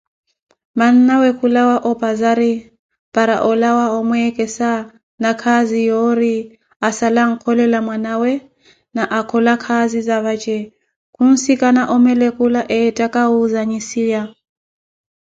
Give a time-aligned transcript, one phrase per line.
[0.79, 2.53] Manna we khulawa opazari
[3.15, 4.69] para olawa omweekesa
[5.21, 6.35] nakhaazi yoori
[6.87, 8.31] asala ankholela mwana we
[8.95, 10.57] ni okhola khaazi zavace,
[11.15, 14.21] khunsikana Omeluka eettaka wuzanyisiya.